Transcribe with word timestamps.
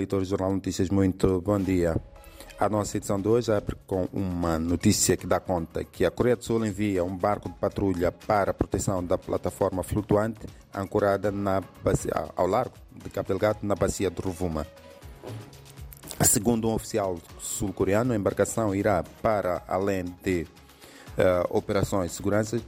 leitores 0.00 0.28
do 0.28 0.30
Jornal 0.30 0.54
Notícias, 0.54 0.88
muito 0.88 1.42
bom 1.42 1.58
dia. 1.58 1.94
A 2.58 2.70
nossa 2.70 2.96
edição 2.96 3.20
de 3.20 3.28
hoje 3.28 3.52
abre 3.52 3.76
com 3.86 4.08
uma 4.14 4.58
notícia 4.58 5.14
que 5.14 5.26
dá 5.26 5.38
conta 5.38 5.84
que 5.84 6.06
a 6.06 6.10
Coreia 6.10 6.36
do 6.36 6.42
Sul 6.42 6.64
envia 6.64 7.04
um 7.04 7.14
barco 7.14 7.50
de 7.50 7.54
patrulha 7.56 8.10
para 8.10 8.50
a 8.50 8.54
proteção 8.54 9.04
da 9.04 9.18
plataforma 9.18 9.82
flutuante 9.82 10.46
ancorada 10.74 11.30
na 11.30 11.62
bacia, 11.84 12.12
ao 12.34 12.46
largo 12.46 12.74
de 12.90 13.10
Cabo 13.10 13.28
Delgado, 13.28 13.58
na 13.62 13.74
bacia 13.74 14.10
de 14.10 14.22
Rovuma. 14.22 14.66
Segundo 16.22 16.66
um 16.68 16.72
oficial 16.72 17.18
sul-coreano, 17.38 18.14
a 18.14 18.16
embarcação 18.16 18.74
irá, 18.74 19.04
para 19.20 19.62
além 19.68 20.04
de 20.22 20.46
uh, 21.18 21.56
operações 21.56 22.12
de 22.12 22.16
segurança, 22.16 22.58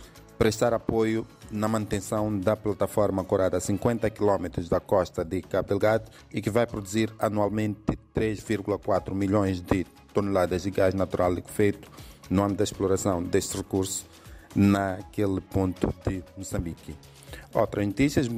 prestar 0.43 0.75
apoio 0.75 1.25
na 1.53 1.69
manutenção 1.69 2.37
da 2.37 2.57
plataforma 2.57 3.23
ancorada 3.23 3.59
a 3.59 3.61
50 3.61 4.11
km 4.11 4.69
da 4.69 4.81
costa 4.81 5.25
de 5.25 5.41
Cabo 5.41 5.69
Delgado 5.69 6.11
e 6.35 6.43
que 6.43 6.51
vai 6.51 6.67
produzir 6.67 7.13
anualmente 7.17 7.97
3,4 8.13 9.15
milhões 9.15 9.61
de 9.61 9.87
toneladas 10.13 10.65
de 10.65 10.73
gás 10.73 10.95
natural 10.95 11.33
liquefeito 11.33 11.89
no 12.29 12.43
âmbito 12.43 12.59
da 12.59 12.65
exploração 12.65 13.23
deste 13.23 13.57
recurso 13.57 14.05
naquele 14.53 15.41
ponto 15.41 15.95
de 16.05 16.25
Moçambique. 16.37 16.97
Outras 17.55 17.87
notícias, 17.87 18.29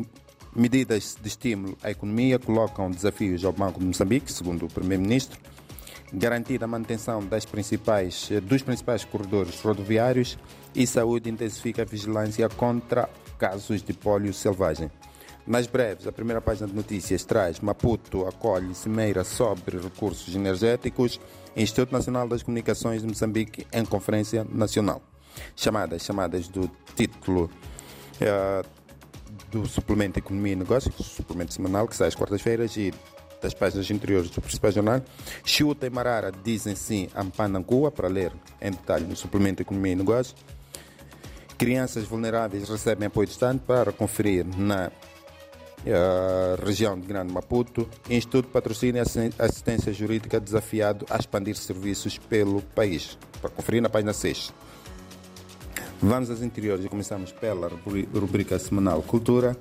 medidas 0.55 1.17
de 1.19 1.27
estímulo 1.27 1.75
à 1.83 1.91
economia 1.91 2.39
colocam 2.39 2.91
desafios 2.91 3.43
ao 3.47 3.53
Banco 3.55 3.81
de 3.81 3.87
Moçambique, 3.87 4.31
segundo 4.31 4.67
o 4.67 4.69
Primeiro-Ministro, 4.69 5.41
garantida 6.15 6.65
a 6.65 6.69
manutenção 6.69 7.25
das 7.25 7.45
principais, 7.45 8.31
dos 8.43 8.63
principais 8.63 9.05
corredores 9.05 9.61
rodoviários 9.61 10.39
e 10.75 10.87
saúde 10.87 11.29
intensifica 11.29 11.83
a 11.83 11.85
vigilância 11.85 12.49
contra 12.49 13.09
casos 13.39 13.83
de 13.83 13.93
pólio 13.93 14.33
selvagem. 14.33 14.91
Mais 15.47 15.67
breves, 15.67 16.07
a 16.07 16.13
primeira 16.13 16.41
página 16.41 16.67
de 16.67 16.75
notícias 16.75 17.23
traz 17.25 17.61
Maputo 17.61 18.27
acolhe 18.27 18.75
cimeira 18.75 19.25
sobre 19.25 19.79
recursos 19.79 20.35
energéticos, 20.35 21.21
Instituto 21.55 21.93
Nacional 21.93 22.27
das 22.27 22.43
Comunicações 22.43 23.03
de 23.03 23.09
Moçambique 23.09 23.67
em 23.71 23.85
conferência 23.85 24.47
nacional. 24.51 25.03
Chamadas, 25.55 26.03
chamadas 26.03 26.49
do 26.49 26.71
título 26.97 27.51
uh, 28.21 28.67
do 29.51 29.67
suplemento 29.67 30.19
Economia 30.19 30.55
e 30.55 30.57
Negócios, 30.57 30.95
suplemento 30.95 31.53
semanal 31.53 31.87
que 31.87 31.97
sai 31.97 32.09
às 32.09 32.15
quartas-feiras 32.15 32.77
e 32.77 32.95
das 33.45 33.55
páginas 33.55 33.91
interiores 33.91 34.31
do 34.31 34.41
principal 34.41 34.73
jornal. 34.73 35.03
Chuta 35.45 35.87
e 35.87 35.91
Marara 35.91 36.33
dizem 36.33 36.75
sim 36.75 37.09
a 37.15 37.23
Mpanangua, 37.23 37.91
para 37.93 38.09
ler 38.09 38.33
em 38.61 38.71
detalhe 38.71 39.05
no 39.05 39.15
suplemento 39.15 39.63
Economia 39.63 39.93
e 39.93 39.97
Negócios. 39.97 40.35
Crianças 41.59 42.05
vulneráveis 42.05 42.69
recebem 42.69 43.07
apoio 43.07 43.29
distante 43.29 43.61
para 43.61 43.93
conferir 43.93 44.45
na 44.57 44.89
uh, 44.89 46.65
região 46.65 46.99
de 46.99 47.07
Grande 47.07 47.33
Maputo. 47.33 47.89
Instituto 48.09 48.49
patrocina 48.49 49.03
assistência 49.03 49.93
jurídica 49.93 50.41
desafiado 50.41 51.07
a 51.11 51.17
expandir 51.17 51.55
serviços 51.55 52.19
pelo 52.19 52.63
país. 52.63 53.19
Para 53.41 53.51
conferir 53.51 53.83
na 53.83 53.91
página 53.91 54.13
6. 54.13 54.53
Vamos 56.01 56.31
às 56.31 56.43
interiores 56.43 56.85
e 56.85 56.89
começamos 56.89 57.31
pela 57.31 57.69
rubrica 57.69 58.59
semanal 58.59 59.03
Cultura. 59.03 59.57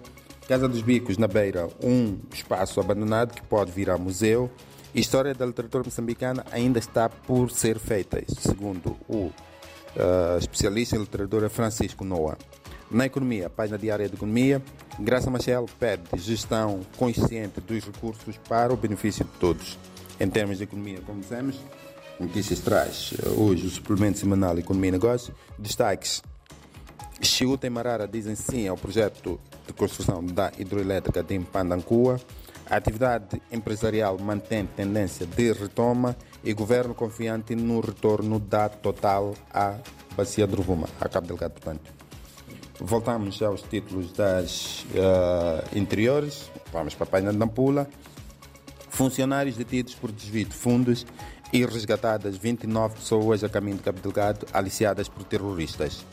Casa 0.47 0.67
dos 0.67 0.81
Bicos, 0.81 1.17
na 1.17 1.27
Beira, 1.27 1.69
um 1.81 2.19
espaço 2.33 2.79
abandonado 2.79 3.33
que 3.33 3.41
pode 3.41 3.71
virar 3.71 3.97
museu. 3.97 4.51
História 4.93 5.33
da 5.33 5.45
literatura 5.45 5.85
moçambicana 5.85 6.45
ainda 6.51 6.79
está 6.79 7.07
por 7.07 7.49
ser 7.49 7.79
feita, 7.79 8.21
segundo 8.27 8.97
o 9.07 9.27
uh, 9.27 10.37
especialista 10.37 10.97
em 10.97 10.99
literatura 10.99 11.49
Francisco 11.49 12.03
Noa. 12.03 12.37
Na 12.91 13.05
economia, 13.05 13.49
página 13.49 13.77
diária 13.77 14.07
de 14.07 14.15
economia, 14.15 14.61
Graça 14.99 15.31
Machel 15.31 15.65
pede 15.79 16.03
gestão 16.17 16.81
consciente 16.97 17.61
dos 17.61 17.85
recursos 17.85 18.37
para 18.47 18.73
o 18.73 18.77
benefício 18.77 19.23
de 19.23 19.31
todos. 19.39 19.79
Em 20.19 20.29
termos 20.29 20.57
de 20.57 20.65
economia, 20.65 20.99
como 21.05 21.21
dissemos, 21.21 21.55
notícias 22.19 22.59
traz 22.59 23.13
hoje 23.37 23.65
o 23.65 23.69
suplemento 23.69 24.19
semanal 24.19 24.59
Economia 24.59 24.89
e 24.89 24.91
Negócios. 24.91 25.35
Destaques 25.57 26.21
Chiuta 27.21 27.67
e 27.67 27.69
Marara 27.69 28.07
dizem 28.07 28.35
sim 28.35 28.67
ao 28.67 28.77
projeto 28.77 29.39
de 29.65 29.73
construção 29.73 30.25
da 30.25 30.51
hidroelétrica 30.57 31.23
de 31.23 31.35
Impandancua. 31.35 32.19
A 32.69 32.77
atividade 32.77 33.41
empresarial 33.51 34.17
mantém 34.17 34.65
tendência 34.65 35.25
de 35.25 35.51
retoma 35.53 36.15
e 36.43 36.53
governo 36.53 36.93
confiante 36.93 37.55
no 37.55 37.79
retorno 37.79 38.39
da 38.39 38.69
Total 38.69 39.33
à 39.53 39.77
Bacia 40.15 40.47
de 40.47 40.55
Rovuma, 40.55 40.87
a 40.99 41.09
Cabo 41.09 41.27
Delgado, 41.27 41.53
portanto. 41.53 41.91
Voltamos 42.79 43.41
aos 43.41 43.61
títulos 43.61 44.11
das 44.11 44.85
uh, 44.91 45.77
interiores. 45.77 46.51
Vamos 46.71 46.95
para 46.95 47.05
a 47.05 47.09
página 47.09 47.31
de 47.31 47.37
Nampula. 47.37 47.87
Funcionários 48.89 49.55
detidos 49.55 49.95
por 49.95 50.11
desvio 50.11 50.45
de 50.45 50.53
fundos 50.53 51.05
e 51.51 51.65
resgatadas 51.65 52.35
29 52.35 52.95
pessoas 52.95 53.43
a 53.43 53.49
caminho 53.49 53.77
de 53.77 53.83
Cabo 53.83 53.99
Delgado, 53.99 54.45
aliciadas 54.51 55.07
por 55.07 55.23
terroristas. 55.23 56.05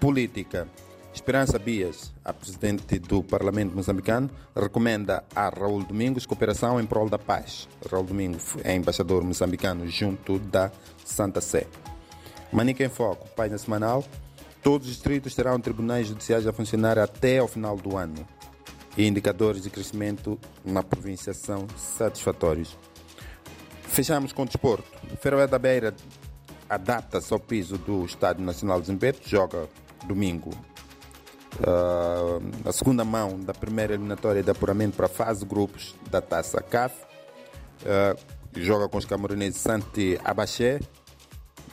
Política. 0.00 0.66
Esperança 1.12 1.58
Bias, 1.58 2.10
a 2.24 2.32
presidente 2.32 2.98
do 2.98 3.22
Parlamento 3.22 3.76
moçambicano, 3.76 4.30
recomenda 4.56 5.22
a 5.36 5.50
Raul 5.50 5.84
Domingos 5.84 6.24
cooperação 6.24 6.80
em 6.80 6.86
prol 6.86 7.06
da 7.06 7.18
paz. 7.18 7.68
Raul 7.90 8.04
Domingos 8.04 8.56
é 8.64 8.74
embaixador 8.74 9.22
moçambicano 9.22 9.86
junto 9.86 10.38
da 10.38 10.72
Santa 11.04 11.42
Sé. 11.42 11.66
Manica 12.50 12.82
em 12.82 12.88
Foco, 12.88 13.28
página 13.36 13.58
semanal. 13.58 14.02
Todos 14.62 14.88
os 14.88 14.94
distritos 14.94 15.34
terão 15.34 15.60
tribunais 15.60 16.06
judiciais 16.06 16.46
a 16.46 16.52
funcionar 16.52 16.98
até 16.98 17.36
ao 17.36 17.46
final 17.46 17.76
do 17.76 17.98
ano. 17.98 18.26
E 18.96 19.06
indicadores 19.06 19.62
de 19.62 19.68
crescimento 19.68 20.38
na 20.64 20.82
província 20.82 21.34
são 21.34 21.66
satisfatórios. 21.76 22.74
Fechamos 23.82 24.32
com 24.32 24.44
o 24.44 24.46
desporto. 24.46 24.88
Feroé 25.20 25.46
da 25.46 25.58
Beira 25.58 25.94
adapta-se 26.70 27.30
ao 27.34 27.38
piso 27.38 27.76
do 27.76 28.02
Estádio 28.06 28.42
Nacional 28.44 28.80
de 28.80 28.86
Zimbeto, 28.86 29.28
joga 29.28 29.68
domingo, 30.06 30.50
uh, 31.60 32.68
a 32.68 32.72
segunda 32.72 33.04
mão 33.04 33.38
da 33.40 33.52
primeira 33.52 33.94
eliminatória 33.94 34.42
de 34.42 34.50
apuramento 34.50 34.96
para 34.96 35.06
a 35.06 35.08
fase 35.08 35.40
de 35.40 35.46
grupos 35.46 35.94
da 36.10 36.20
Taça 36.20 36.60
CAF. 36.60 36.94
Uh, 37.82 38.40
joga 38.56 38.88
com 38.88 38.98
os 38.98 39.04
camaroneses 39.04 39.60
Santi 39.60 40.18
Abaché, 40.24 40.80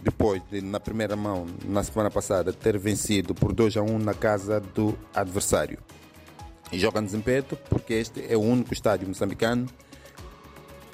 depois 0.02 0.42
de, 0.50 0.62
na 0.62 0.80
primeira 0.80 1.16
mão, 1.16 1.46
na 1.66 1.84
semana 1.84 2.10
passada, 2.12 2.54
ter 2.54 2.78
vencido 2.78 3.34
por 3.34 3.54
2 3.54 3.78
a 3.78 3.82
1 3.82 4.00
na 4.00 4.14
casa 4.14 4.60
do 4.60 4.98
adversário. 5.14 5.80
E 6.72 6.78
joga 6.78 7.02
no 7.02 7.08
Zimpeto, 7.08 7.58
porque 7.70 7.94
este 7.94 8.26
é 8.32 8.36
o 8.36 8.42
único 8.42 8.74
estádio 8.74 9.08
moçambicano 9.08 9.68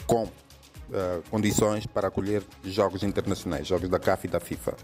com 0.06 0.24
uh, 0.24 0.32
condições 1.30 1.86
para 1.86 2.08
acolher 2.08 2.44
jogos 2.64 3.04
internacionais, 3.04 3.68
jogos 3.68 3.90
da 3.90 4.00
CAF 4.00 4.26
e 4.26 4.30
da 4.30 4.40
FIFA. 4.40 4.76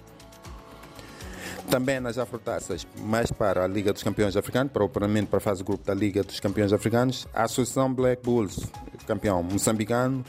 Também 1.70 2.00
nas 2.00 2.18
afrotaças, 2.18 2.88
mais 2.98 3.32
para 3.32 3.64
a 3.64 3.68
Liga 3.68 3.94
dos 3.94 4.02
Campeões 4.02 4.36
Africanos, 4.36 4.76
operamento 4.76 5.28
para 5.28 5.38
a 5.38 5.42
fase 5.42 5.64
grupo 5.64 5.86
da 5.86 5.94
Liga 5.94 6.24
dos 6.24 6.40
Campeões 6.40 6.74
Africanos, 6.74 7.28
a 7.32 7.44
Associação 7.44 7.94
Black 7.94 8.24
Bulls, 8.24 8.60
campeão 9.06 9.44
moçambicano, 9.44 10.26